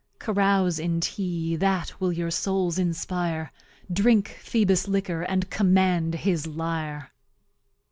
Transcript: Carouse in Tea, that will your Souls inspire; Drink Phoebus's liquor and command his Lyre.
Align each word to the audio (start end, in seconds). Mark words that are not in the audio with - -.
Carouse 0.17 0.79
in 0.79 0.99
Tea, 0.99 1.55
that 1.57 2.01
will 2.01 2.11
your 2.11 2.31
Souls 2.31 2.79
inspire; 2.79 3.51
Drink 3.93 4.29
Phoebus's 4.41 4.87
liquor 4.87 5.21
and 5.21 5.51
command 5.51 6.15
his 6.15 6.47
Lyre. 6.47 7.11